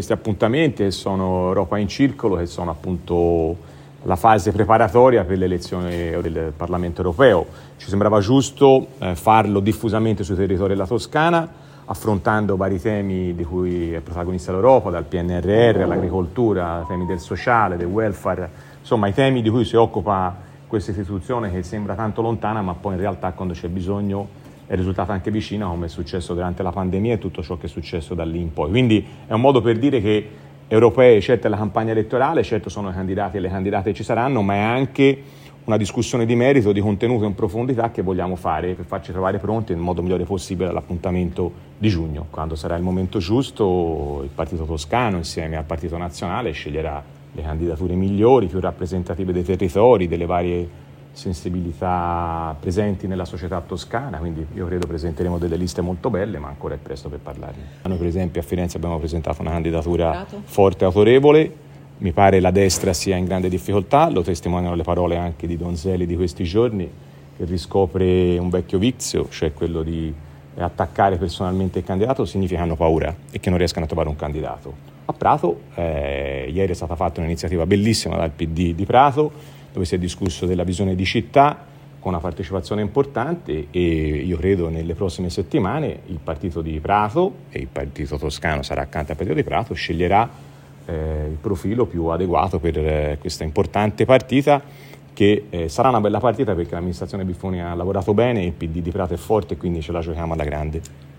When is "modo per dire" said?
29.40-30.00